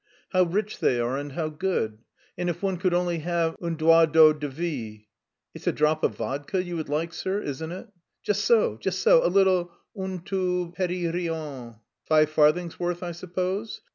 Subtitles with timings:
[0.29, 1.99] "How rich they are and how good!
[2.35, 5.05] And if one could only have un doigt d'eau de vie."
[5.53, 7.87] "It's a drop of vodka you would like, sir, isn't it?"
[8.23, 11.75] "Just so, just so, a little, un tout petit rien."
[12.05, 13.81] "Five farthings' worth, I suppose?"